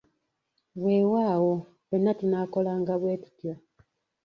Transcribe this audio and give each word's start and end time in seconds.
Weewaawo, 0.83 1.53
ffenna 1.81 2.11
tunaakolanga 2.19 2.93
bwetutyo! 3.01 3.53